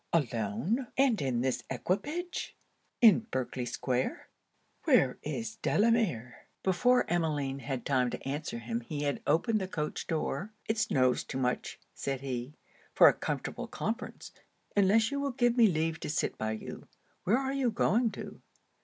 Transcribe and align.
alone 0.13 0.87
and 0.97 1.21
in 1.21 1.41
this 1.41 1.61
equipage, 1.69 2.55
in 3.01 3.19
Berkley 3.29 3.67
square! 3.67 4.29
Where 4.85 5.19
is 5.21 5.57
Delamere?' 5.57 6.47
Before 6.63 7.07
Emmeline 7.07 7.59
had 7.59 7.85
time 7.85 8.09
to 8.09 8.27
answer 8.27 8.57
him 8.57 8.81
he 8.81 9.03
had 9.03 9.21
opened 9.27 9.61
the 9.61 9.67
coach 9.67 10.07
door. 10.07 10.53
'It 10.67 10.79
snows 10.79 11.23
too 11.23 11.37
much,' 11.37 11.79
said 11.93 12.21
he, 12.21 12.55
'for 12.95 13.09
a 13.09 13.13
comfortable 13.13 13.67
conference, 13.67 14.31
unless 14.75 15.11
you 15.11 15.19
will 15.19 15.33
give 15.33 15.55
me 15.55 15.67
leave 15.67 15.99
to 15.99 16.09
sit 16.09 16.35
by 16.35 16.53
you; 16.53 16.87
where 17.23 17.37
are 17.37 17.53
you 17.53 17.69
going 17.69 18.09
to?' 18.09 18.41